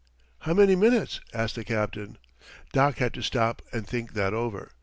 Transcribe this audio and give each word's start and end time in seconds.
"How 0.39 0.55
many 0.55 0.75
minutes?" 0.75 1.19
asked 1.31 1.53
the 1.53 1.63
captain. 1.63 2.17
Doc 2.73 2.97
had 2.97 3.13
to 3.13 3.21
stop 3.21 3.61
and 3.71 3.87
think 3.87 4.13
that 4.13 4.33
over. 4.33 4.71